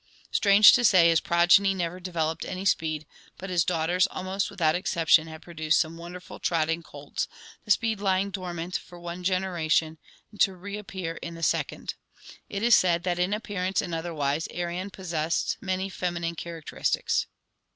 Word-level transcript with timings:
Strange 0.31 0.71
to 0.73 0.83
say, 0.83 1.09
his 1.09 1.19
progeny 1.21 1.75
never 1.75 1.99
developed 1.99 2.43
any 2.43 2.65
speed, 2.65 3.05
but 3.37 3.51
his 3.51 3.63
daughters, 3.63 4.07
almost 4.07 4.49
without 4.49 4.73
exception, 4.73 5.27
have 5.27 5.41
produced 5.43 5.79
some 5.79 5.95
wonderful 5.95 6.39
trotting 6.39 6.81
colts, 6.81 7.27
the 7.65 7.69
speed 7.69 7.99
lying 8.01 8.31
dormant 8.31 8.75
for 8.75 8.99
one 8.99 9.23
generation, 9.23 9.99
to 10.39 10.55
reappear 10.55 11.17
in 11.21 11.35
the 11.35 11.43
second. 11.43 11.93
It 12.49 12.63
is 12.63 12.75
said 12.75 13.03
that 13.03 13.19
in 13.19 13.31
appearance 13.31 13.79
and 13.79 13.93
otherwise 13.93 14.47
Arion 14.49 14.89
pos 14.89 15.09
sessed 15.09 15.57
many 15.61 15.87
feminine 15.87 16.33
characteristics. 16.33 17.27